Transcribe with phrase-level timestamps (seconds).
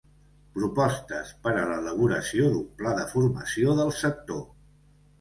[0.53, 4.47] Propostes per a l'elaboració d'un Pla de formació del sector.